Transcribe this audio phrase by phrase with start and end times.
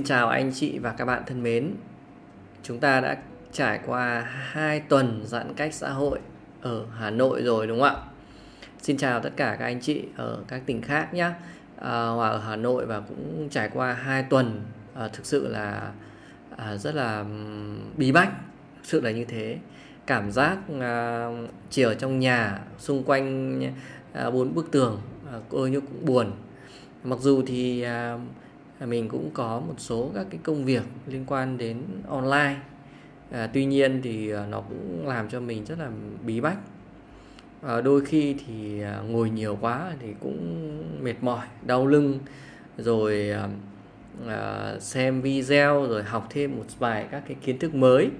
[0.00, 1.74] xin Chào anh chị và các bạn thân mến.
[2.62, 3.16] Chúng ta đã
[3.52, 6.18] trải qua 2 tuần giãn cách xã hội
[6.62, 8.02] ở Hà Nội rồi đúng không ạ?
[8.82, 11.30] Xin chào tất cả các anh chị ở các tỉnh khác nhé.
[11.76, 14.60] À, ở Hà Nội và cũng trải qua 2 tuần
[14.94, 15.92] à, thực sự là
[16.56, 17.24] à, rất là
[17.96, 18.32] bí bách,
[18.76, 19.58] thực sự là như thế.
[20.06, 21.26] Cảm giác à,
[21.70, 23.62] chỉ ở trong nhà xung quanh
[24.12, 25.00] à, bốn bức tường
[25.32, 26.32] à, ôi như cũng buồn.
[27.04, 28.18] Mặc dù thì à,
[28.86, 32.56] mình cũng có một số các cái công việc liên quan đến online.
[33.30, 35.90] À, tuy nhiên thì à, nó cũng làm cho mình rất là
[36.26, 36.58] bí bách.
[37.62, 40.68] À, đôi khi thì à, ngồi nhiều quá thì cũng
[41.02, 42.18] mệt mỏi đau lưng.
[42.78, 43.48] Rồi à,
[44.26, 48.10] à, xem video rồi học thêm một vài các cái kiến thức mới.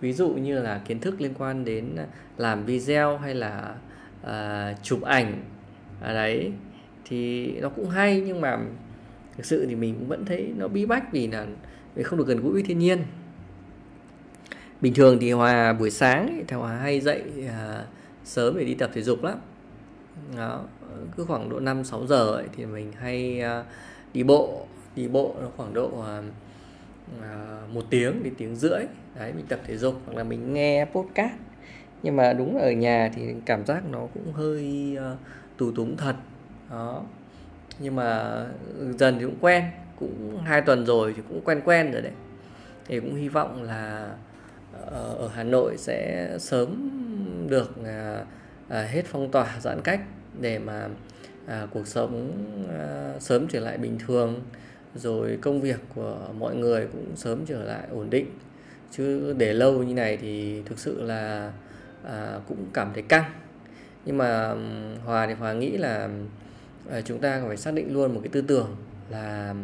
[0.00, 1.96] Ví dụ như là kiến thức liên quan đến
[2.36, 3.74] làm video hay là
[4.22, 5.42] à, chụp ảnh.
[6.00, 6.52] À, đấy
[7.04, 8.58] thì nó cũng hay nhưng mà
[9.38, 11.46] thực sự thì mình cũng vẫn thấy nó bí bách vì là
[11.96, 13.02] mình không được gần gũi với thiên nhiên.
[14.80, 17.84] Bình thường thì hòa buổi sáng thì hòa hay dậy à,
[18.24, 19.38] sớm để đi tập thể dục lắm.
[20.36, 20.64] Đó
[21.16, 23.64] cứ khoảng độ 5 6 giờ ấy, thì mình hay à,
[24.14, 24.66] đi bộ.
[24.96, 26.22] Đi bộ nó khoảng độ à,
[27.22, 28.82] à, một tiếng đến tiếng rưỡi.
[29.18, 31.32] Đấy mình tập thể dục hoặc là mình nghe podcast.
[32.02, 35.18] Nhưng mà đúng ở nhà thì cảm giác nó cũng hơi uh,
[35.56, 36.14] tù túng thật.
[36.70, 37.02] Đó
[37.78, 38.44] nhưng mà
[38.98, 39.64] dần thì cũng quen
[39.98, 42.12] cũng hai tuần rồi thì cũng quen quen rồi đấy.
[42.86, 44.10] Thì cũng hy vọng là
[44.86, 46.90] ờ, ở Hà Nội sẽ sớm
[47.48, 48.24] được à,
[48.68, 50.00] à, hết phong tỏa giãn cách
[50.40, 50.88] để mà
[51.46, 52.32] à, cuộc sống
[53.20, 54.40] sớm trở lại bình thường.
[54.94, 58.26] Rồi công việc của mọi người cũng sớm trở lại ổn định.
[58.90, 61.52] Chứ để lâu như này thì thực sự là
[62.04, 63.24] à, cũng cảm thấy căng.
[64.04, 64.54] Nhưng mà
[65.04, 66.08] Hòa thì Hòa nghĩ là
[66.88, 68.76] Ờ, chúng ta phải xác định luôn một cái tư tưởng
[69.10, 69.54] là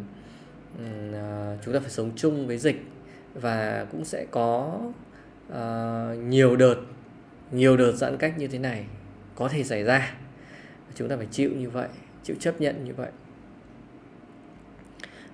[1.12, 2.82] ờ, chúng ta phải sống chung với dịch
[3.34, 4.81] và cũng sẽ có
[5.53, 6.76] uh, nhiều đợt
[7.53, 8.84] nhiều đợt giãn cách như thế này
[9.34, 10.15] có thể xảy ra.
[10.94, 11.88] Chúng ta phải chịu như vậy
[12.25, 13.10] chịu chấp nhận như vậy.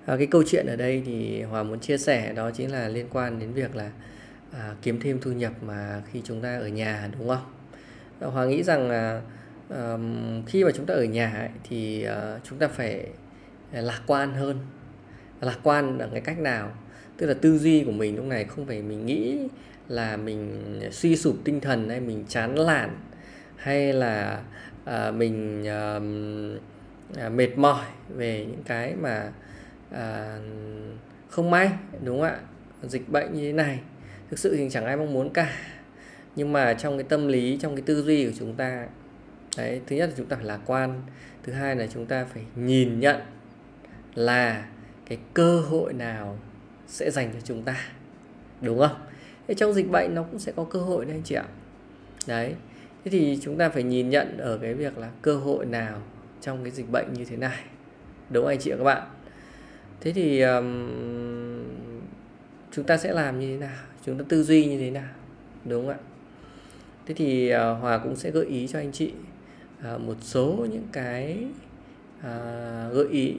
[0.05, 3.07] À, cái câu chuyện ở đây thì hòa muốn chia sẻ đó chính là liên
[3.11, 3.91] quan đến việc là
[4.51, 7.45] à, kiếm thêm thu nhập mà khi chúng ta ở nhà đúng không?
[8.31, 9.21] Hòa nghĩ rằng là
[9.71, 13.07] um, khi mà chúng ta ở nhà ấy, thì uh, chúng ta phải
[13.73, 14.59] ờ, lạc quan hơn.
[15.41, 16.71] Lạc quan là cái cách nào?
[17.17, 19.37] Tức là tư duy của mình lúc này không phải mình nghĩ
[19.87, 20.61] là mình
[20.91, 22.97] suy sụp tinh thần hay mình chán lản
[23.55, 24.41] hay là
[24.83, 29.31] uh, mình uh, uh, mệt mỏi về những cái mà
[29.91, 29.97] uh,
[31.29, 31.69] không may
[32.03, 32.39] đúng không ạ?
[32.83, 33.79] Dịch bệnh như thế này
[34.29, 35.53] thực sự thì chẳng ai mong muốn cả.
[36.35, 38.87] Nhưng mà trong cái tâm lý trong cái tư duy của chúng ta
[39.57, 41.01] đấy thứ nhất là chúng ta phải lạc quan.
[41.43, 43.17] Thứ hai là chúng ta phải nhìn nhận
[44.15, 44.65] là
[45.05, 46.39] cái cơ hội nào
[46.87, 47.75] sẽ dành cho chúng ta.
[48.61, 48.95] Đúng không?
[49.47, 51.45] Thế trong dịch bệnh nó cũng sẽ có cơ hội đấy anh chị ạ.
[52.27, 52.55] Đấy
[53.05, 56.01] thế thì chúng ta phải nhìn nhận ở cái việc là cơ hội nào
[56.41, 57.59] trong cái dịch bệnh như thế này.
[58.29, 59.07] Đúng không anh chị và các bạn?
[60.01, 61.63] Thế thì um,
[62.71, 63.77] chúng ta sẽ làm như thế nào?
[64.05, 65.09] Chúng ta tư duy như thế nào?
[65.65, 65.99] Đúng không ạ?
[67.05, 69.13] Thế thì uh, hòa cũng sẽ gợi ý cho anh chị
[69.83, 71.45] à, một số những cái
[72.21, 73.35] à, gợi ý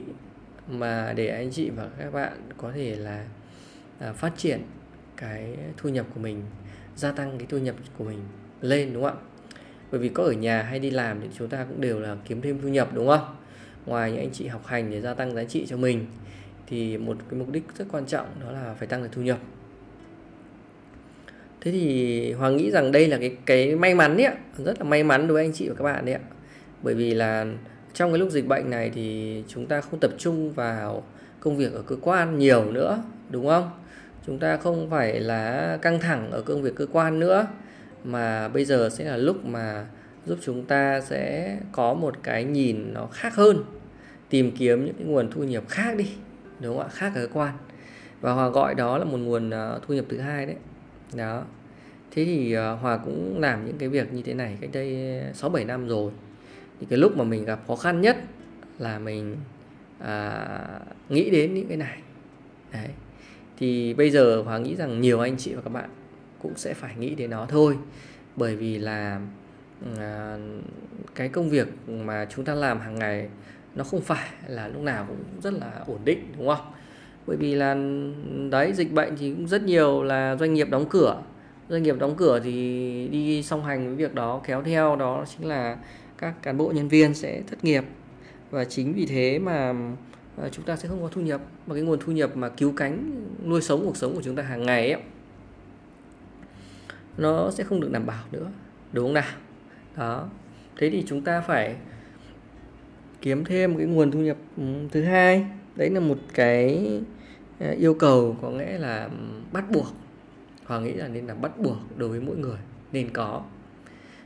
[0.67, 3.25] mà để anh chị và các bạn có thể là
[3.99, 4.61] à, phát triển
[5.17, 6.41] cái thu nhập của mình
[6.95, 8.19] gia tăng cái thu nhập của mình
[8.61, 9.23] lên đúng không ạ?
[9.91, 12.41] Bởi vì có ở nhà hay đi làm thì chúng ta cũng đều là kiếm
[12.41, 13.35] thêm thu nhập đúng không?
[13.85, 16.05] Ngoài những anh chị học hành để gia tăng giá trị cho mình
[16.67, 19.39] thì một cái mục đích rất quan trọng đó là phải tăng được thu nhập
[21.63, 24.33] thế thì hoàng nghĩ rằng đây là cái cái may mắn đấy ạ.
[24.57, 26.21] Rất là may mắn đối với anh chị và các bạn đấy ạ.
[26.81, 27.45] Bởi vì là
[27.93, 31.03] trong cái lúc dịch bệnh này thì chúng ta không tập trung vào
[31.39, 33.69] công việc ở cơ quan nhiều nữa, đúng không?
[34.25, 37.47] Chúng ta không phải là căng thẳng ở công việc cơ quan nữa,
[38.03, 39.85] mà bây giờ sẽ là lúc mà
[40.25, 43.63] giúp chúng ta sẽ có một cái nhìn nó khác hơn,
[44.29, 46.11] tìm kiếm những cái nguồn thu nhập khác đi,
[46.59, 46.89] đúng không ạ?
[46.93, 47.53] Khác ở cơ quan.
[48.21, 50.55] Và hòa gọi đó là một nguồn ờ, thu nhập thứ hai đấy.
[51.13, 51.43] Đó
[52.15, 55.33] thế thì ờ, hòa cũng làm những cái việc như thế này cách đây ờ,
[55.33, 56.11] sáu bảy năm rồi.
[56.79, 58.17] Thì cái lúc mà mình gặp khó khăn nhất
[58.79, 59.35] là mình
[59.99, 60.47] à,
[61.09, 61.97] nghĩ đến những cái này.
[62.73, 62.89] Đấy.
[63.57, 65.89] Thì bây giờ hòa nghĩ rằng nhiều anh chị và các bạn
[66.39, 67.77] cũng sẽ phải nghĩ đến nó thôi.
[68.35, 69.21] Bởi vì là
[69.97, 70.37] à,
[71.15, 73.29] cái công việc mà chúng ta làm hàng ngày
[73.75, 76.65] nó không phải là lúc nào cũng rất là ổn định đúng không?
[77.27, 80.85] Bởi vì là ừ, đấy dịch bệnh thì cũng rất nhiều là doanh nghiệp đóng
[80.89, 81.21] cửa
[81.69, 85.47] doanh nghiệp đóng cửa thì đi song hành với việc đó, kéo theo đó chính
[85.47, 85.77] là
[86.17, 87.83] các cán bộ nhân viên sẽ thất nghiệp.
[88.51, 89.73] Và chính vì thế mà
[90.37, 91.41] ờ, chúng ta sẽ không có thu nhập.
[91.67, 93.11] Và cái nguồn thu nhập mà cứu cánh,
[93.45, 95.01] nuôi sống cuộc sống của chúng ta hàng ngày ấy,
[97.17, 98.51] nó sẽ không được đảm bảo nữa.
[98.91, 99.31] Đúng không nào?
[99.97, 100.29] Đó.
[100.77, 101.75] Thế thì chúng ta phải
[103.21, 105.45] kiếm thêm cái nguồn thu nhập ừ, thứ hai.
[105.75, 106.89] Đấy là một cái
[107.59, 109.09] ờ, yêu cầu có nghĩa là
[109.51, 109.87] bắt buộc
[110.65, 112.57] hòa nghĩ là nên là bắt buộc đối với mỗi người
[112.91, 113.43] nên có.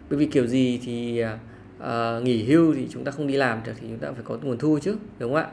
[0.10, 1.24] Bởi vì kiểu gì thì
[1.84, 4.38] uh, nghỉ hưu thì chúng ta không đi làm được thì chúng ta phải có
[4.42, 5.50] nguồn thu chứ đúng không ạ?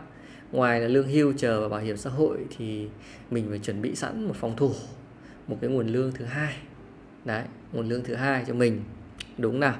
[0.52, 2.88] Ngoài là lương hưu chờ và bảo hiểm xã hội thì
[3.31, 4.72] mình phải chuẩn bị sẵn một phòng thủ
[5.46, 6.56] một cái nguồn lương thứ hai.
[7.25, 8.81] Đấy nguồn lương thứ hai cho mình
[9.38, 9.76] đúng nào?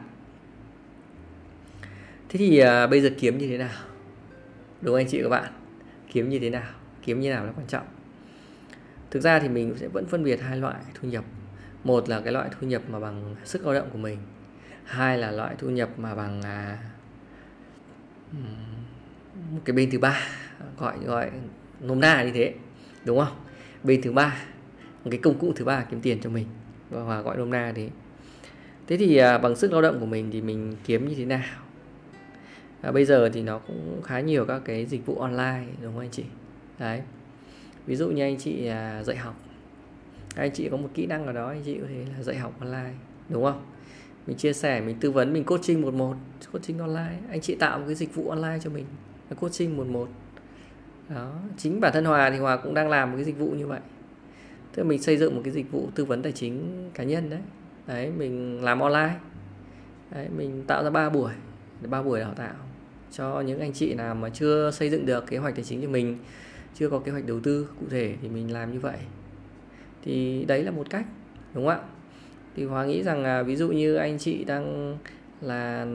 [2.29, 3.79] Thế thì à, bây giờ kiếm như thế nào?
[4.81, 5.53] Đúng anh chị các bạn?
[6.13, 6.73] Kiếm như thế nào?
[7.03, 7.87] Kiếm như nào là quan trọng?
[9.15, 11.25] Thực ra thì mình sẽ vẫn phân biệt hai loại thu nhập.
[11.85, 14.19] Một là cái loại thu nhập mà bằng sức lao động của mình.
[14.85, 16.79] Hai là loại thu nhập mà bằng à,
[19.51, 20.21] một cái bên thứ ba
[20.79, 21.31] gọi gọi
[21.81, 22.55] nôm na như thế
[23.05, 23.37] đúng không?
[23.83, 24.37] Bên thứ ba
[25.05, 26.47] một cái công cụ thứ ba kiếm tiền cho mình
[26.91, 27.89] và gọi nôm na thế.
[28.87, 31.49] Thế thì à, bằng sức lao động của mình thì mình kiếm như thế nào?
[32.83, 36.01] À, bây giờ thì nó cũng khá nhiều các cái dịch vụ online đúng không
[36.01, 36.25] anh chị?
[36.79, 37.03] Đấy
[37.87, 39.35] ví dụ như anh chị à, dạy học.
[40.37, 42.61] Anh chị có một kỹ năng nào đó anh chị có thể là dạy học
[42.61, 42.93] online
[43.29, 43.63] đúng không?
[44.27, 46.15] Mình chia sẻ mình tư vấn mình coaching một một
[46.53, 47.19] coaching online.
[47.31, 48.85] Anh chị tạo một cái dịch vụ online cho mình
[49.41, 50.09] coaching một một.
[51.09, 53.67] Đó chính bản thân hòa thì hòa cũng đang làm một cái dịch vụ như
[53.67, 53.81] vậy.
[54.75, 57.31] Tức là mình xây dựng một cái dịch vụ tư vấn tài chính cá nhân
[57.31, 57.41] đấy.
[57.87, 59.15] Đấy mình làm online.
[60.11, 61.33] Đấy, mình tạo ra ba buổi
[61.89, 62.55] ba buổi đào tạo
[63.13, 65.89] cho những anh chị nào mà chưa xây dựng được kế hoạch tài chính cho
[65.89, 66.19] mình
[66.75, 68.99] chưa có kế hoạch đầu tư cụ thể thì mình làm như vậy.
[70.03, 71.07] Thì đấy là một cách
[71.55, 71.81] đúng không ạ?
[72.57, 74.99] Thì hòa nghĩ rằng là ví dụ như anh chị đang
[75.41, 75.87] là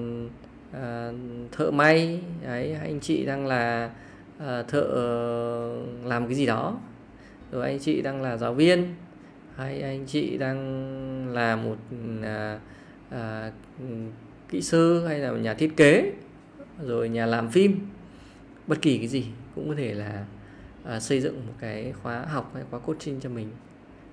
[0.72, 1.12] à,
[1.52, 3.92] thợ may đấy anh chị đang là
[4.40, 6.78] à, thợ ờ, làm cái gì đó
[7.52, 8.96] rồi anh chị đang là giáo viên
[9.56, 11.76] hay anh chị đang là một
[12.24, 12.60] à,
[13.10, 13.52] à,
[14.50, 16.12] kỹ sư hay là nhà thiết kế
[16.82, 17.80] rồi nhà làm phim
[18.68, 20.26] bất kỳ cái gì cũng có thể là
[20.84, 23.50] à, xây dựng một cái khóa học hay khóa coaching cho mình.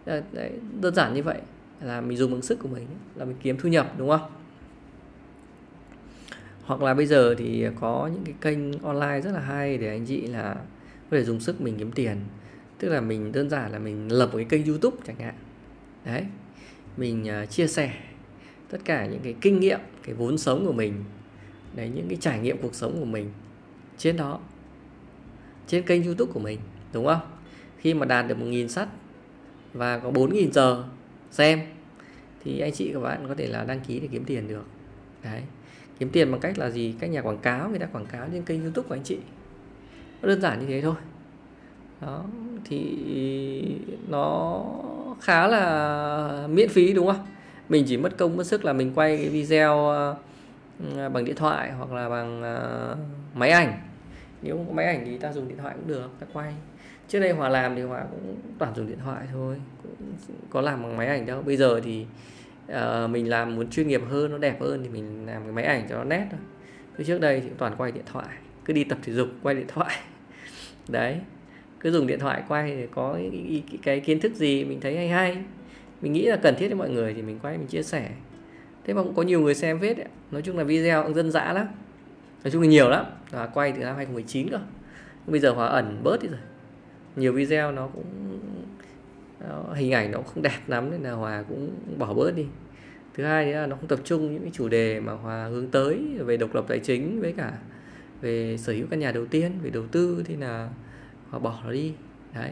[0.04, 1.40] Đấy, đơn giản như vậy
[1.80, 4.30] là mình dùng ứng sức của mình là mình kiếm thu nhập đúng không?
[6.64, 10.06] Hoặc là bây giờ thì có những cái kênh online rất là hay để anh
[10.06, 10.54] chị là
[11.10, 12.16] có thể dùng sức mình kiếm tiền.
[12.78, 15.34] Tức là mình đơn giản là mình lập một cái kênh youtube chẳng hạn.
[16.04, 16.24] Đấy
[16.96, 17.94] mình uh, chia sẻ
[18.68, 21.04] tất cả những cái kinh nghiệm cái vốn sống của mình
[21.74, 23.30] đấy những cái trải nghiệm cuộc sống của mình
[23.98, 24.40] trên đó
[25.66, 26.58] trên kênh youtube của mình,
[26.92, 27.20] đúng không?
[27.78, 28.88] Khi mà đạt được 1.000 sắt
[29.72, 30.84] và có 4.000 giờ
[31.30, 31.60] xem,
[32.44, 34.64] thì anh chị các bạn có thể là đăng ký để kiếm tiền được.
[35.24, 35.42] Đấy.
[35.98, 36.94] Kiếm tiền bằng cách là gì?
[37.00, 39.18] Các nhà quảng cáo, người ta quảng cáo trên kênh youtube của anh chị.
[40.22, 40.94] Nó đơn giản như thế thôi.
[42.00, 42.24] Đó,
[42.64, 42.96] thì
[44.08, 44.62] nó
[45.20, 47.26] khá là miễn phí, đúng không?
[47.68, 50.16] Mình chỉ mất công, mất sức là mình quay cái video ờ,
[51.08, 52.96] bằng điện thoại hoặc là bằng ờ,
[53.34, 53.72] máy ảnh
[54.42, 56.52] nếu không có máy ảnh thì ta dùng điện thoại cũng được ta quay.
[57.08, 60.12] Trước đây hòa làm thì hòa cũng toàn dùng điện thoại thôi cũng
[60.50, 61.42] có làm bằng máy ảnh đâu.
[61.42, 62.06] Bây giờ thì
[62.72, 65.64] uh, mình làm muốn chuyên nghiệp hơn nó đẹp hơn thì mình làm cái máy
[65.64, 66.40] ảnh cho nó nét thôi.
[66.96, 68.28] Cứ trước đây thì toàn quay điện thoại
[68.64, 69.96] cứ đi tập thể dục quay điện thoại.
[70.88, 71.20] Đấy
[71.80, 75.08] cứ dùng điện thoại quay để có cái, cái kiến thức gì mình thấy hay
[75.08, 75.36] hay.
[76.00, 78.10] Mình nghĩ là cần thiết cho mọi người thì mình quay mình chia sẻ.
[78.84, 80.06] Thế mà cũng có nhiều người xem phết ấy.
[80.30, 81.66] nói chung là video cũng dân dã lắm
[82.46, 83.04] nói chung là nhiều lắm.
[83.30, 84.58] Và quay từ năm 2019 cơ.
[85.26, 86.38] Bây giờ hòa ẩn bớt đi rồi.
[87.16, 88.38] Nhiều video nó cũng
[89.48, 92.46] nó, hình ảnh nó không đẹp lắm nên là hòa cũng bỏ bớt đi.
[93.14, 96.04] Thứ hai là nó không tập trung những cái chủ đề mà hòa hướng tới
[96.18, 97.52] về độc lập tài chính với cả
[98.20, 100.68] về sở hữu căn nhà đầu tiên về đầu tư thì là
[101.30, 101.92] hòa bỏ nó đi.
[102.34, 102.50] Đấy.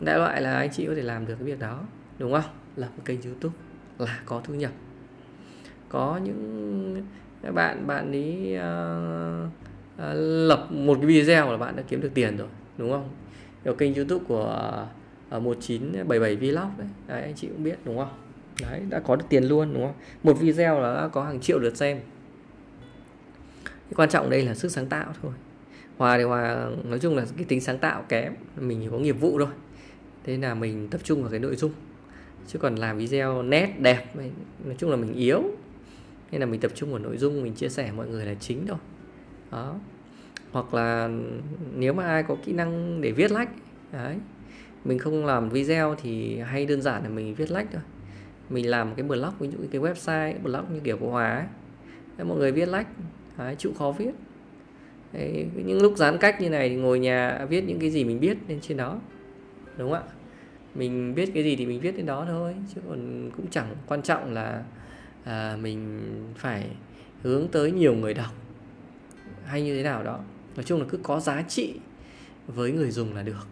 [0.00, 1.82] Đại loại là anh chị có thể làm được cái việc đó
[2.18, 2.50] đúng không?
[2.76, 3.56] Lập một kênh youtube
[3.98, 4.72] là có thu nhập.
[5.88, 7.02] Có những
[7.42, 9.50] các bạn bạn ấy uh,
[9.96, 10.16] uh,
[10.48, 13.08] lập một cái video là bạn đã kiếm được tiền rồi đúng không?
[13.64, 14.44] Ở kênh youtube của
[15.30, 16.88] ờ, uh, 1977 vlog đấy.
[17.06, 18.08] đấy anh chị cũng biết đúng không?
[18.62, 19.94] Đấy đã có được tiền luôn đúng không?
[20.22, 22.00] Một video là đã có hàng triệu lượt xem.
[23.64, 25.32] Cái quan trọng đây là sức sáng tạo thôi.
[25.96, 29.20] Hòa thì hòa nói chung là cái tính sáng tạo kém mình chỉ có nghiệp
[29.20, 29.48] vụ thôi.
[30.24, 31.72] Thế là mình tập trung vào cái nội dung.
[32.46, 34.16] Chứ còn làm video nét đẹp
[34.64, 35.42] nói chung là mình yếu
[36.30, 38.66] nên là mình tập trung vào nội dung mình chia sẻ mọi người là chính
[38.66, 38.78] thôi.
[39.50, 39.74] Đó.
[40.52, 41.10] Hoặc là
[41.74, 43.48] nếu mà ai có kỹ năng để viết lách
[43.92, 44.16] đấy.
[44.84, 47.82] Mình không làm video thì hay đơn giản là mình viết lách thôi.
[48.50, 51.46] Mình làm cái blog ví dụ cái website blog như kiểu của Hòa ấy.
[52.16, 52.86] Đấy, mọi người viết lách
[53.38, 54.10] đấy, chịu khó viết.
[55.12, 58.20] Đấy, những lúc giãn cách như này thì ngồi nhà viết những cái gì mình
[58.20, 58.98] biết lên trên đó
[59.76, 60.12] đúng không ạ?
[60.74, 64.02] Mình biết cái gì thì mình viết lên đó thôi chứ còn cũng chẳng quan
[64.02, 64.64] trọng là
[65.28, 66.00] à, mình
[66.36, 66.70] phải
[67.22, 68.32] hướng tới nhiều người đọc
[69.44, 70.20] hay như thế nào đó.
[70.56, 71.74] Nói chung là cứ có giá trị
[72.46, 73.46] với người dùng là được.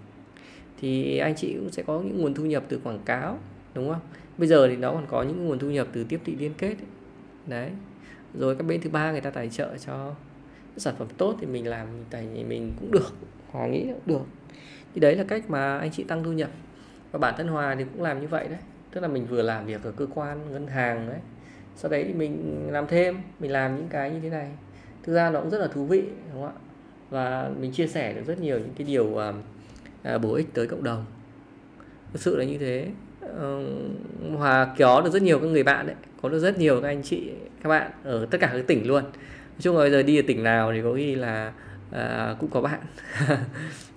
[0.81, 3.39] Thì anh chị cũng sẽ có những nguồn thu nhập từ quảng cáo
[3.75, 4.01] đúng không?
[4.39, 6.69] Bây giờ thì nó còn có những nguồn thu nhập từ tiếp thị liên kết
[6.69, 6.87] ấy.
[7.47, 7.71] đấy.
[8.35, 10.15] Rồi các bên thứ ba người ta tài trợ cho
[10.77, 13.15] sản phẩm tốt thì mình làm tài mình cũng được
[13.51, 14.25] hòa nghĩ cũng được.
[14.95, 16.51] Thì đấy là cách mà anh chị tăng thu nhập.
[17.13, 18.59] Và bản thân hòa thì cũng làm như vậy đấy.
[18.91, 21.19] Tức là mình vừa làm việc ở cơ quan ngân hàng đấy
[21.77, 24.49] sau đấy thì mình làm thêm mình làm những cái như thế này.
[25.03, 26.03] Thực ra nó cũng rất là thú vị
[26.33, 26.61] đúng không ạ?
[27.11, 29.35] Và mình chia sẻ được rất nhiều những cái điều uh,
[30.15, 31.05] uh, bổ ích tới cộng đồng.
[32.13, 32.89] Thực sự là như thế.
[33.25, 36.89] Uh, hòa kéo được rất nhiều các người bạn đấy có được rất nhiều các
[36.89, 37.31] anh chị
[37.63, 39.03] các bạn ở tất cả các tỉnh luôn.
[39.03, 41.53] Nói chung là bây giờ đi ở tỉnh nào thì có khi là
[41.91, 42.81] uh, cũng có bạn.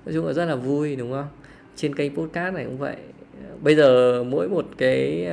[0.05, 1.27] Nói chung là rất là vui đúng không?
[1.75, 2.95] Trên kênh podcast này cũng vậy.
[3.62, 5.27] Bây giờ mỗi một cái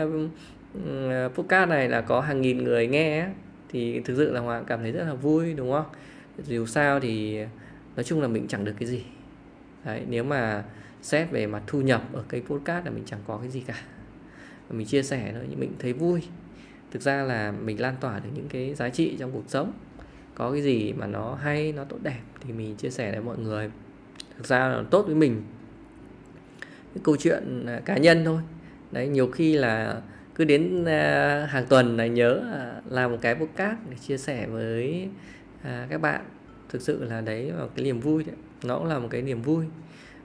[1.35, 3.29] podcast này là có hàng nghìn người nghe
[3.69, 5.87] thì thực sự là hoàng cảm thấy rất là vui đúng không?
[6.45, 7.39] Dù sao thì
[7.97, 9.05] nói chung là mình chẳng được cái gì.
[9.85, 10.65] Đấy, nếu mà
[11.03, 13.75] xét về mặt thu nhập ở cái podcast là mình chẳng có cái gì cả.
[14.71, 16.23] Mình chia sẻ thôi nhưng mình thấy vui.
[16.91, 19.73] Thực ra là mình lan tỏa được những cái giá trị trong cuộc sống.
[20.35, 23.39] Có cái gì mà nó hay nó tốt đẹp thì mình chia sẻ với mọi
[23.39, 23.71] người.
[24.37, 25.43] Thực ra là tốt với mình.
[26.95, 28.41] Cái câu chuyện à, cá nhân thôi.
[28.93, 30.01] Đấy nhiều khi là
[30.37, 30.87] cứ đến uh,
[31.51, 35.09] hàng tuần là nhớ uh, làm một cái podcast để chia sẻ với
[35.61, 36.25] uh, các bạn.
[36.69, 38.37] Thực sự là đấy là cái niềm vui đấy.
[38.65, 39.65] nó cũng là một cái niềm vui.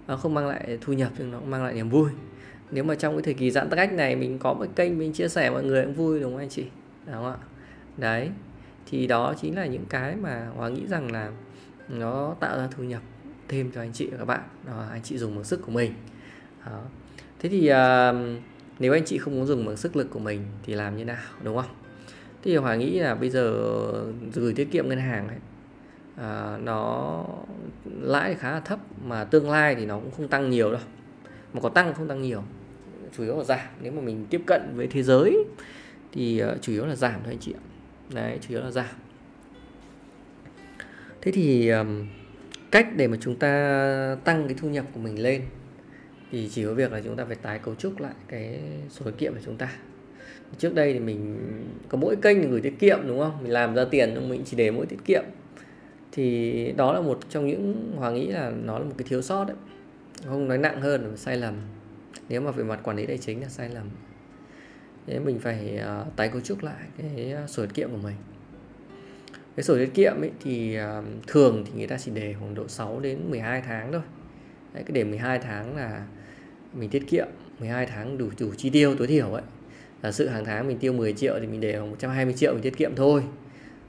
[0.08, 2.10] Nó không mang lại thu nhập nhưng nó cũng mang lại niềm vui.
[2.72, 5.28] Nếu mà trong cái thời kỳ giãn cách này mình có một kênh mình chia
[5.28, 6.66] sẻ mọi người cũng vui đúng không anh chị?
[7.06, 7.38] Đúng không ạ?
[7.98, 8.30] Đấy.
[8.92, 11.32] Thì đó chính là những cái mà hòa nghĩ rằng là
[11.90, 13.02] nó tạo ra thu nhập
[13.48, 14.42] thêm cho anh chị và các bạn.
[14.68, 15.94] Đó, anh chị dùng bằng sức của mình.
[16.66, 16.82] Đó.
[17.40, 18.42] thế thì uh,
[18.82, 21.24] nếu anh chị không muốn dùng bằng sức lực của mình thì làm như nào
[21.44, 21.76] đúng không?
[22.44, 23.54] Thì hòa nghĩ là bây giờ
[24.34, 25.38] gửi tiết kiệm ngân hàng ấy,
[26.16, 27.26] à, nó
[28.02, 30.82] lãi khá là thấp mà tương lai thì nó cũng không tăng nhiều đâu.
[31.54, 32.44] Mà có tăng không tăng nhiều
[33.18, 33.68] chủ yếu là giảm.
[33.82, 35.46] Nếu mà mình tiếp cận với thế giới
[36.12, 37.64] thì uh, chủ yếu là giảm thôi anh chị ạ.
[38.14, 38.96] Đấy chủ yếu là giảm.
[41.22, 42.08] Thế thì um,
[42.72, 45.42] cách để mà chúng ta tăng cái thu nhập của mình lên
[46.32, 48.60] thì chỉ có việc là chúng ta phải tái cấu trúc lại cái
[48.90, 49.72] sổ tiết kiệm của chúng ta.
[50.58, 51.38] Trước đây thì mình
[51.90, 53.44] có mỗi kênh gửi tiết kiệm đúng không?
[53.44, 55.24] Mình làm ra tiền nhưng mình chỉ để mỗi tiết kiệm.
[56.12, 59.46] Thì đó là một trong những hoàng nghĩ là nó là một cái thiếu sót
[59.46, 59.58] đấy.
[60.26, 61.56] Không nói nặng hơn là sai lầm.
[62.30, 63.90] Nếu mà về mặt quản lý tài chính là sai lầm.
[65.08, 68.16] Thế mình phải uh, tái cấu trúc lại cái ờ, sổ tiết kiệm của mình.
[69.56, 72.68] Cái sổ tiết kiệm ấy thì uh, thường thì người ta chỉ để khoảng độ
[72.68, 74.02] 6 đến 12 tháng thôi.
[74.74, 76.06] Đấy, cái để 12 tháng là
[76.74, 77.28] mình tiết kiệm
[77.60, 79.44] 12 tháng đủ đủ chi tiêu, tối thiểu ấy.
[80.04, 82.78] Giả sự hàng tháng mình tiêu 10 triệu thì mình để 120 triệu mình tiết
[82.78, 83.24] kiệm thôi.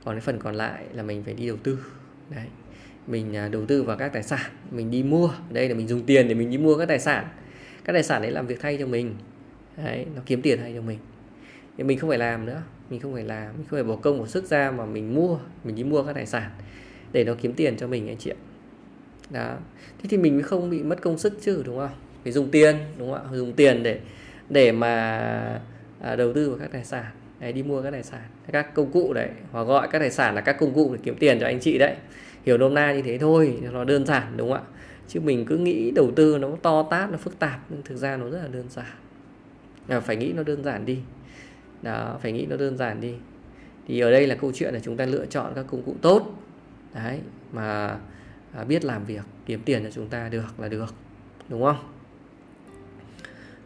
[0.05, 1.79] Còn cái phần còn lại là mình phải đi đầu tư.
[2.31, 2.47] Đấy.
[3.07, 5.31] Mình à, đầu tư vào các tài sản, mình đi mua.
[5.51, 7.27] Đây là mình dùng tiền để mình đi mua các tài sản.
[7.85, 9.15] Các tài sản đấy làm việc thay cho mình.
[9.77, 10.99] Đấy, nó kiếm tiền thay cho mình.
[11.79, 12.63] Thì mình không phải làm nữa.
[12.91, 15.39] Mình không phải làm, mình không phải bỏ công, bỏ sức ra mà mình mua,
[15.65, 16.51] mình đi mua các tài sản
[17.13, 18.37] để nó kiếm tiền cho mình anh chị ạ.
[19.31, 19.57] Đó.
[20.03, 21.91] Thế thì mình mới không bị mất công sức chứ, đúng không?
[22.23, 23.37] Phải dùng tiền đúng không ạ?
[23.37, 24.01] Dùng tiền để
[24.49, 24.91] để mà
[26.01, 27.05] à, đầu tư vào các tài sản.
[27.41, 28.23] Đấy, đi mua các tài sản.
[28.53, 31.17] Các công cụ đấy hoặc gọi các tài sản là các công cụ để kiếm
[31.19, 31.95] tiền cho anh chị đấy.
[32.47, 34.65] Hiểu nôm na như thế thôi nó đơn giản đúng không ạ?
[35.09, 38.17] Chứ mình cứ nghĩ đầu tư nó to tát nó phức tạp nhưng thực ra
[38.17, 38.93] nó rất là đơn giản.
[39.89, 40.99] À, phải nghĩ nó đơn giản đi.
[41.83, 43.15] Đó phải nghĩ nó đơn giản đi.
[43.89, 46.43] Thì ở đây là câu chuyện là chúng ta lựa chọn các công cụ tốt.
[46.95, 47.19] Đấy
[47.53, 47.99] mà
[48.53, 50.95] à, biết làm việc kiếm tiền cho chúng ta được là được
[51.49, 51.77] đúng không?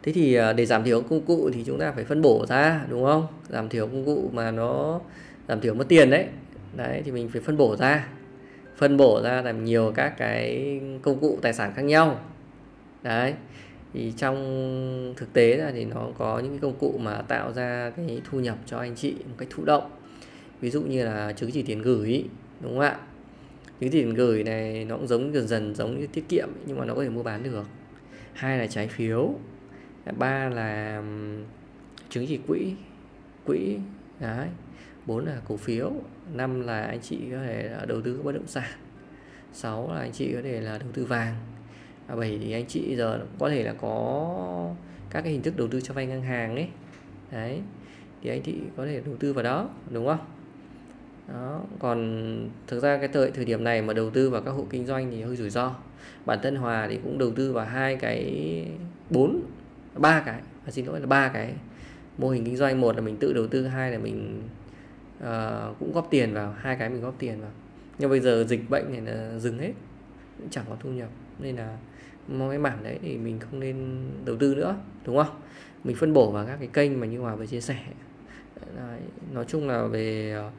[0.07, 2.85] Thế thì à, để giảm thiểu công cụ thì chúng ta phải phân bổ ra,
[2.89, 3.27] đúng không?
[3.49, 4.99] Giảm thiểu công cụ mà nó,
[5.47, 6.25] giảm thiểu mất tiền đấy.
[6.75, 8.07] Đấy, thì mình phải phân bổ ra.
[8.77, 12.19] Phân bổ ra làm nhiều các cái công cụ, tài sản khác nhau.
[13.03, 13.33] Đấy,
[13.93, 17.91] thì trong thực tế là thì nó có những cái công cụ mà tạo ra
[17.97, 19.89] cái thu nhập cho anh chị một cách thụ động.
[20.61, 22.25] Ví dụ như là chứng chỉ tiền gửi,
[22.61, 22.97] đúng không ạ?
[23.79, 26.79] Chứng chỉ tiền gửi này nó cũng giống dần dần giống như tiết kiệm, nhưng
[26.79, 27.65] mà nó có thể mua bán được.
[28.33, 29.35] Hai là trái phiếu
[30.11, 31.03] ba là
[32.09, 32.73] chứng chỉ quỹ
[33.45, 33.77] quỹ,
[34.19, 34.47] đấy.
[35.05, 35.91] Bốn là cổ phiếu,
[36.33, 38.71] năm là anh chị có thể đầu tư bất động sản,
[39.53, 41.35] sáu là anh chị có thể là đầu tư vàng,
[42.07, 44.75] và bảy thì anh chị giờ có thể là có
[45.09, 46.67] các cái hình thức đầu tư cho vay ngân hàng ấy.
[47.31, 47.61] Đấy,
[48.21, 50.19] thì anh chị có thể đầu tư vào đó, đúng không?
[51.33, 54.65] Đó, còn thực ra cái thời thời điểm này mà đầu tư vào các hộ
[54.69, 55.75] kinh doanh thì hơi rủi ro.
[56.25, 58.65] Bản thân hòa thì cũng đầu tư vào hai cái,
[59.09, 59.41] bốn
[59.99, 61.53] ba cái à, xin lỗi là ba cái
[62.17, 62.81] mô hình kinh doanh.
[62.81, 64.43] Một là mình tự đầu tư hai là mình
[65.17, 67.51] uh, cũng góp tiền vào hai cái mình góp tiền vào.
[67.99, 69.71] Nhưng bây giờ dịch bệnh này là dừng hết
[70.49, 71.09] chẳng có thu nhập.
[71.39, 71.77] Nên là
[72.49, 74.75] cái mảng đấy thì mình không nên đầu tư nữa
[75.05, 75.41] đúng không?
[75.83, 77.79] Mình phân bổ vào các cái kênh mà như hòa vừa chia sẻ.
[78.75, 78.99] Đấy,
[79.33, 80.51] nói chung là về ờ,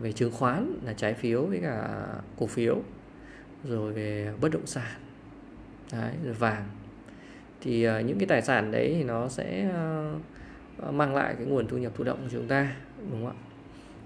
[0.00, 2.04] về chứng khoán là trái phiếu với cả
[2.38, 2.76] cổ phiếu
[3.64, 5.00] rồi về bất động sản
[5.92, 6.64] đấy, rồi vàng
[7.66, 9.70] thì ờ, những cái tài sản đấy thì nó sẽ
[10.78, 12.76] ờ, mang lại cái nguồn thu nhập thụ động của chúng ta
[13.10, 13.34] đúng không ạ?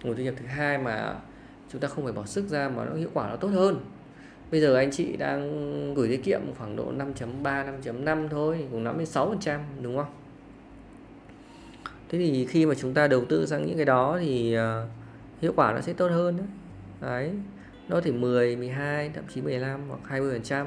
[0.03, 1.15] Nguồn thu nhập thứ hai mà
[1.73, 3.81] chúng ta không phải bỏ sức ra mà nó hiệu quả nó tốt hơn.
[4.51, 9.35] Bây giờ anh chị đang gửi tiết kiệm khoảng độ 5.3 5.5 thôi cũng 56
[9.83, 10.13] đúng không?
[12.09, 14.87] Thế thì khi mà chúng ta đầu tư sang những cái đó thì ờ,
[15.41, 16.47] hiệu quả nó sẽ tốt hơn đấy,
[17.01, 17.31] đấy.
[17.89, 20.67] nó thì 10 12 thậm chí 15 hoặc 20 phần trăm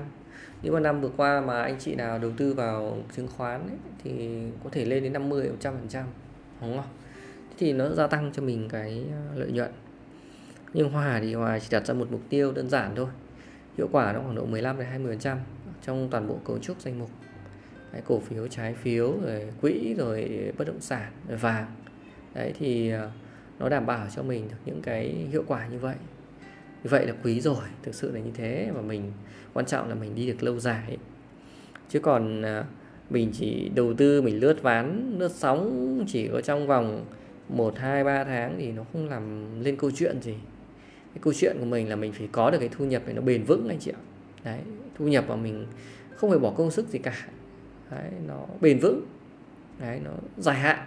[0.64, 4.42] những năm vừa qua mà anh chị nào đầu tư vào chứng khoán ấy, thì
[4.64, 6.06] có thể lên đến 50 100 phần trăm
[6.62, 6.90] đúng không?
[7.58, 9.72] Thì nó gia tăng cho mình cái ờ, lợi nhuận.
[10.74, 13.08] Nhưng Hòa thì Hòa chỉ đặt ra một mục tiêu đơn giản thôi.
[13.78, 15.38] Hiệu quả nó khoảng độ 15 đến 20 phần trăm
[15.86, 17.10] trong toàn bộ cấu trúc danh mục.
[17.92, 21.66] Cái cổ phiếu trái phiếu rồi quỹ rồi bất động sản rồi vàng.
[22.34, 23.12] Đấy thì ờ,
[23.60, 25.96] nó đảm bảo cho mình được những cái hiệu quả như vậy
[26.84, 29.12] như vậy là quý rồi thực sự là như thế và mình
[29.54, 30.98] quan trọng là mình đi được lâu dài
[31.90, 32.66] chứ còn à,
[33.10, 37.06] mình chỉ đầu tư mình lướt ván lướt sóng chỉ có trong vòng
[37.50, 40.36] 1, 2, 3 tháng thì nó không làm lên câu chuyện gì.
[41.14, 43.22] Cái câu chuyện của mình là mình phải có được cái thu nhập này nó
[43.22, 44.02] bền vững anh chị ạ.
[44.44, 44.60] Đấy
[44.98, 45.66] thu nhập mà mình
[46.16, 47.28] không phải bỏ công sức gì cả.
[47.92, 49.06] Đấy, nó bền vững.
[49.80, 50.80] Đấy nó dài hạn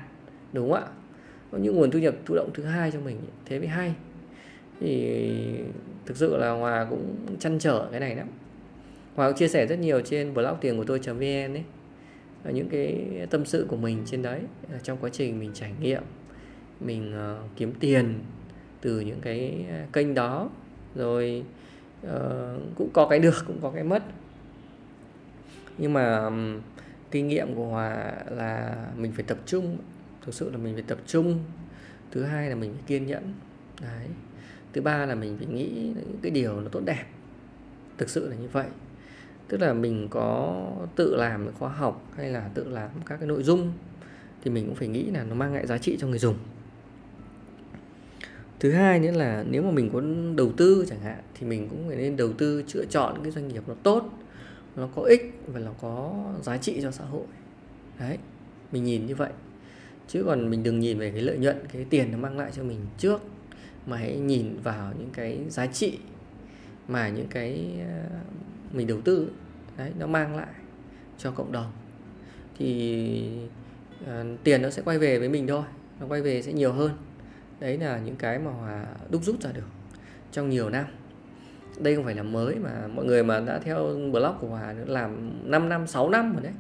[0.53, 0.89] đúng không ạ?
[1.53, 3.95] Có những nguồn thu nhập thụ động thứ hai cho mình thế mới hay
[4.81, 5.15] thì
[6.07, 8.29] thực sự là hòa cũng chăn trở cái này lắm.
[9.15, 11.65] Hòa cũng chia sẻ rất nhiều trên blog tiền của tôi vn ấy
[12.53, 14.41] những cái tâm sự của mình trên đấy
[14.73, 16.03] à, trong quá trình mình trải nghiệm
[16.81, 18.15] mình uh, kiếm tiền
[18.81, 20.51] từ những cái à, kênh đó
[20.95, 21.45] rồi
[22.07, 22.11] uh,
[22.77, 24.03] cũng có cái được cũng có cái mất.
[25.79, 26.61] Nhưng mà um,
[27.11, 29.79] kinh nghiệm của hòa là mình phải tập trung
[30.23, 31.39] thực sự là mình phải tập trung.
[32.11, 33.33] Thứ hai là mình phải kiên nhẫn.
[33.81, 34.07] Đấy
[34.77, 37.05] thứ ba là mình phải nghĩ những cái điều nó tốt đẹp.
[37.99, 38.67] Thực sự là như vậy.
[39.49, 40.63] Tức là mình có
[40.97, 43.73] tự làm khóa học hay là tự làm các cái nội dung
[44.43, 46.35] thì mình cũng phải nghĩ là nó mang lại giá trị cho người dùng.
[48.61, 50.03] Thứ hai nữa là nếu mà mình có
[50.37, 53.49] đầu tư chẳng hạn thì mình cũng phải nên đầu tư chữa chọn cái doanh
[53.49, 54.11] nghiệp nó tốt,
[54.77, 57.27] nó có ích và nó có giá trị cho xã hội.
[57.99, 58.19] Đấy,
[58.73, 59.31] mình nhìn như vậy.
[60.09, 62.63] Chứ còn mình đừng nhìn về cái lợi nhuận, cái tiền nó mang lại cho
[62.63, 63.21] mình trước
[63.87, 65.99] mà hãy nhìn vào những cái giá trị
[66.89, 68.19] mà những cái ờ,
[68.73, 69.31] mình đầu tư
[69.77, 70.55] đấy nó mang lại
[71.19, 71.73] cho cộng đồng.
[72.59, 73.39] Thì
[74.03, 74.09] uh,
[74.45, 75.63] tiền nó sẽ quay về với mình thôi
[76.01, 76.91] nó quay về sẽ nhiều hơn.
[77.61, 79.67] Đấy là những cái mà hòa đúc rút ra được
[80.33, 80.85] trong nhiều năm.
[81.79, 85.31] Đây không phải là mới mà mọi người mà đã theo blog của hòa làm
[85.51, 86.53] 5 năm 6 năm rồi đấy.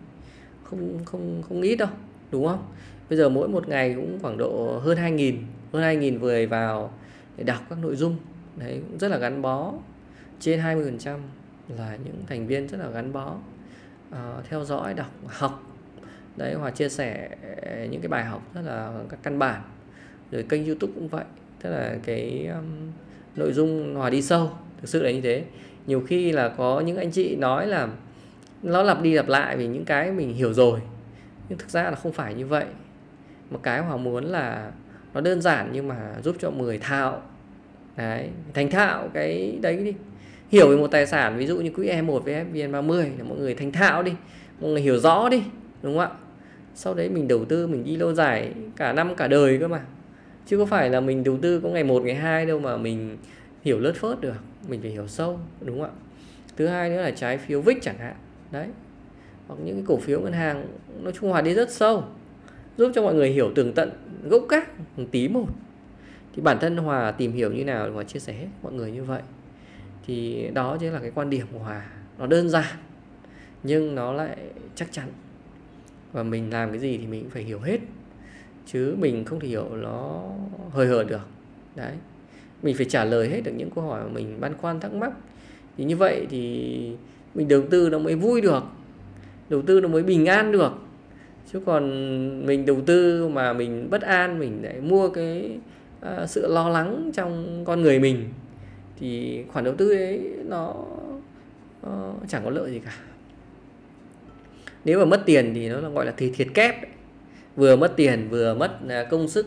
[0.65, 1.89] Không không không ít đâu
[2.31, 2.67] đúng không?
[3.09, 5.37] Bây giờ mỗi một ngày cũng khoảng độ hơn 2.000
[5.73, 6.93] hơn 2.000 người vào
[7.37, 8.17] để đọc các nội dung.
[8.57, 9.73] Đấy cũng rất là gắn bó.
[10.41, 11.19] Trên 20%
[11.69, 13.37] là những thành viên rất là gắn bó
[14.11, 14.17] uh,
[14.49, 15.63] theo dõi đọc học.
[16.37, 17.29] Đấy hoặc chia sẻ
[17.91, 19.63] những cái bài học rất là các căn bản.
[20.31, 21.25] Rồi kênh youtube cũng vậy.
[21.63, 22.93] Tức là cái um,
[23.37, 25.45] nội dung hòa đi sâu thực sự là như thế.
[25.87, 27.89] Nhiều khi là có những anh chị nói là
[28.63, 30.81] nó lặp đi lặp lại vì những cái mình hiểu rồi
[31.49, 32.65] nhưng thực ra là không phải như vậy.
[33.51, 34.71] Một cái hòa muốn là
[35.17, 37.23] nó đơn giản nhưng mà giúp cho người thạo
[37.97, 39.95] đấy, thành thạo cái đấy đi.
[40.49, 43.39] Hiểu về một tài sản, ví dụ như quỹ E1 với e FVN30 là mọi
[43.39, 44.13] người thành thạo đi.
[44.61, 45.43] Mọi người hiểu rõ đi,
[45.83, 46.11] đúng không ạ?
[46.75, 49.81] Sau đấy mình đầu tư, mình đi lâu dài, cả năm, cả đời cơ mà.
[50.47, 53.17] Chứ có phải là mình đầu tư có ngày một, ngày hai đâu mà mình
[53.65, 54.37] hiểu lướt phớt được,
[54.69, 55.95] mình phải hiểu sâu, đúng không ạ?
[56.57, 58.15] Thứ hai nữa là trái phiếu vích chẳng hạn.
[58.51, 58.67] Đấy.
[59.49, 60.67] Hoặc những cái cổ phiếu ngân hàng
[61.03, 62.05] nói chung hòa đi rất sâu,
[62.77, 63.91] giúp cho mọi người hiểu tường tận
[64.29, 65.49] gốc gác một tí một.
[66.35, 69.05] Thì bản thân hòa tìm hiểu như nào, hòa chia sẻ hết mọi người như
[69.05, 69.23] vậy.
[70.07, 71.87] Thì đó chính là cái quan điểm của hòa.
[72.19, 72.77] Nó đơn giản,
[73.63, 74.37] nhưng nó lại
[74.75, 75.09] chắc chắn.
[76.13, 77.81] Và mình làm cái gì thì mình cũng phải hiểu hết.
[78.67, 80.23] Chứ mình không thể hiểu nó
[80.71, 81.29] hời hợt được.
[81.77, 81.93] Đấy.
[82.63, 85.13] Mình phải trả lời hết được những câu hỏi mà mình băn khoăn, thắc mắc.
[85.77, 86.93] Thì như vậy thì
[87.35, 88.63] mình đầu tư nó mới vui được.
[89.49, 90.73] Đầu tư nó mới bình an được
[91.53, 95.59] chứ còn mình đầu tư mà mình bất an mình lại mua cái
[96.01, 98.29] uh, sự lo lắng trong con người mình
[99.01, 100.75] thì khoản đầu tư đấy nó
[101.87, 102.93] uh, chẳng có lợi gì cả.
[104.85, 106.75] Nếu mà mất tiền thì nó là gọi là thì thiệt kép
[107.57, 109.47] vừa mất tiền vừa mất uh, công sức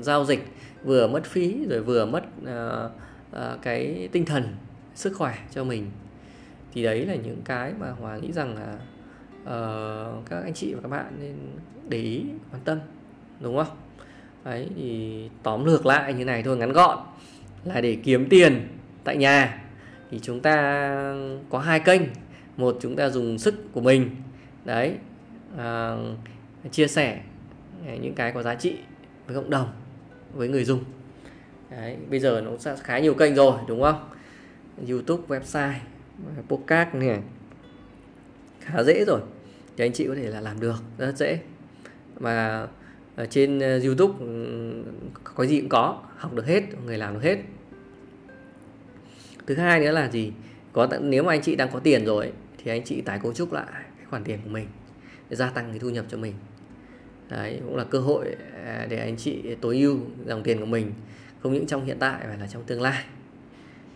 [0.00, 0.46] giao dịch
[0.84, 2.90] vừa mất phí rồi vừa mất uh,
[3.32, 4.44] uh, cái tinh thần
[4.94, 5.90] sức khỏe cho mình.
[6.72, 8.78] Thì đấy là những cái mà hòa nghĩ rằng là
[9.42, 11.34] uh, các anh chị và các bạn nên
[11.88, 12.78] để ý quan tâm
[13.40, 13.76] đúng không?
[14.44, 16.98] Đấy thì tóm lược lại như này thôi ngắn gọn
[17.64, 18.68] là để kiếm tiền
[19.04, 19.62] tại nhà
[20.10, 21.14] thì chúng ta
[21.50, 22.02] có hai kênh.
[22.56, 24.10] Một chúng ta dùng sức của mình
[24.64, 24.94] đấy
[25.54, 27.20] uh, chia sẻ
[27.86, 28.76] à, những cái có giá trị
[29.26, 29.68] với cộng đồng
[30.34, 30.84] với người dùng.
[31.70, 34.08] Đấy, bây giờ nó khá nhiều kênh rồi đúng không?
[34.88, 35.72] YouTube website
[36.48, 37.18] podcast này
[38.60, 39.20] khá dễ rồi.
[39.76, 41.38] Thì anh chị có thể là làm được, rất dễ.
[42.18, 42.66] Mà
[43.16, 44.82] ở trên ờ, YouTube ừ,
[45.24, 47.38] có gì cũng có, học được hết, người làm được hết.
[49.46, 50.32] Thứ hai nữa là gì?
[50.72, 53.52] Có nếu mà anh chị đang có tiền rồi thì anh chị tái cấu trúc
[53.52, 54.66] lại cái khoản tiền của mình
[55.28, 56.34] để gia tăng cái thu nhập cho mình.
[57.28, 60.92] Đấy, cũng là cơ hội à, để anh chị tối ưu dòng tiền của mình,
[61.42, 63.04] không những trong hiện tại mà là trong tương lai.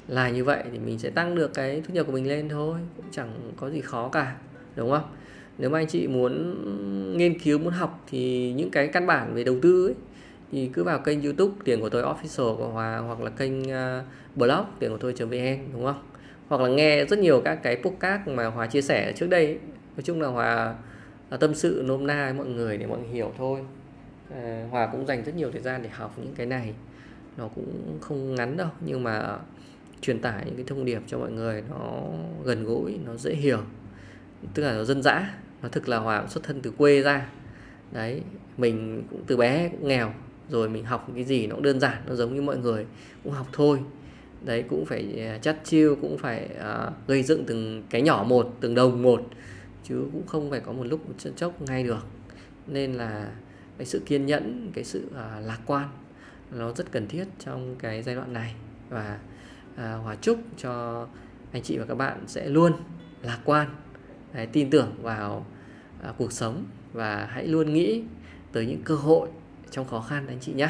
[0.09, 2.81] Là như vậy thì mình sẽ tăng được cái thu nhập của mình lên thôi,
[2.97, 4.37] cũng chẳng có gì khó cả
[4.77, 5.05] đúng không?
[5.59, 9.45] Nếu mà anh chị muốn nghiên cứu muốn học thì những cái căn bản về
[9.45, 9.95] đầu tư ấy,
[10.53, 14.05] thì cứ vào kênh youtube tiền của tôi official của hòa hoặc là kênh à,
[14.37, 16.03] blog tiền của tôi vn đúng không?
[16.49, 19.59] Hoặc là nghe rất nhiều các cái podcast mà hòa chia sẻ trước đây ấy.
[19.97, 20.75] nói chung là hòa
[21.31, 23.61] là tâm sự nôm na với mọi người để mọi người hiểu thôi.
[24.35, 26.75] À, hòa cũng dành rất nhiều thời gian để học những cái này.
[27.37, 29.39] Nó cũng không ngắn đâu nhưng mà
[30.01, 32.03] truyền tải những cái thông điệp cho mọi người nó
[32.45, 33.59] gần gũi nó dễ hiểu
[34.55, 37.29] tức là nó dân dã nó thực là hòa xuất thân từ quê ra.
[37.93, 38.23] Đấy
[38.57, 40.15] mình cũng từ bé cũng nghèo
[40.49, 42.87] rồi mình học cái gì nó cũng đơn giản nó giống như mọi người
[43.25, 43.81] cũng học thôi.
[44.45, 48.57] Đấy cũng phải à, chắt chiêu cũng phải uh, gây dựng từng cái nhỏ một
[48.61, 49.23] từng đồng một
[49.85, 52.07] chứ cũng không phải có một lúc một chân chốc ngay được.
[52.67, 53.33] Nên là
[53.79, 55.89] cái sự kiên nhẫn cái sự uh, lạc quan
[56.53, 58.55] nó rất cần thiết trong cái giai đoạn này.
[58.91, 59.19] Và
[59.75, 61.07] uh, hòa chúc cho
[61.53, 62.73] anh chị và các bạn sẽ luôn
[63.23, 63.69] lạc quan
[64.35, 65.47] Đấy, tin tưởng vào
[66.03, 68.03] à, cuộc sống và hãy luôn nghĩ
[68.53, 69.29] tới những cơ hội
[69.71, 70.69] trong khó khăn anh chị nhé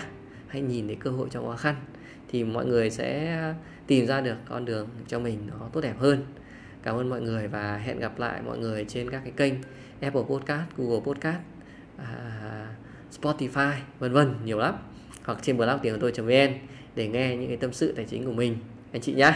[0.49, 1.77] hãy nhìn thấy cơ hội trong khó khăn
[2.29, 3.39] thì mọi người sẽ
[3.87, 6.27] tìm ra được con đường cho mình nó tốt đẹp hơn.
[6.83, 9.55] Cảm ơn mọi người và hẹn gặp lại mọi người trên các cái kênh
[10.01, 11.39] Apple Podcast, Google Podcast,
[11.97, 12.77] à,
[13.21, 14.75] Spotify vân vân nhiều lắm.
[15.25, 16.53] Hoặc trên blog tiền của tôi.vn
[16.95, 18.57] để nghe những cái tâm sự tài chính của mình.
[18.93, 19.33] Anh chị nhé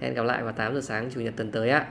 [0.00, 1.86] hẹn gặp lại vào 8 giờ sáng chủ nhật tuần tới ạ.